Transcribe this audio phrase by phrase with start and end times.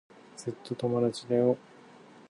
[0.35, 1.59] ずっと友達だよ。